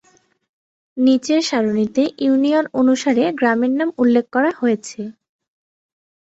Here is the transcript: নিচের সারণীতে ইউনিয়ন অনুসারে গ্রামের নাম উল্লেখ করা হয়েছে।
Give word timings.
নিচের 0.97 1.41
সারণীতে 1.49 2.03
ইউনিয়ন 2.19 2.65
অনুসারে 2.79 3.23
গ্রামের 3.39 3.71
নাম 3.79 3.89
উল্লেখ 3.97 4.25
করা 4.35 4.51
হয়েছে। 4.59 5.01